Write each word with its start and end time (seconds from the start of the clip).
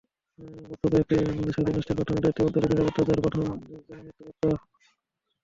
বস্তুত, 0.69 0.91
একটি 0.95 1.15
স্বাধীন 1.47 1.73
রাষ্ট্রের 1.75 1.97
প্রাথমিক 1.97 2.21
দায়িত্বই 2.23 2.43
অভ্যন্তরীণ 2.43 2.71
নিরাপত্তা, 2.71 3.03
যার 3.07 3.23
প্রধান 3.23 3.41
জননিরাপত্তা। 3.41 4.49